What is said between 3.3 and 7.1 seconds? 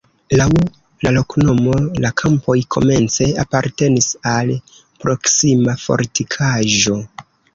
apartenis al proksima fortikaĵo.